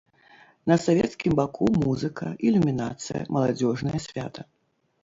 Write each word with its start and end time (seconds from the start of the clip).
На 0.69 0.77
савецкім 0.85 1.31
баку 1.41 1.69
музыка, 1.83 2.33
ілюмінацыя, 2.49 3.21
маладзёжнае 3.39 3.97
свята. 4.09 4.51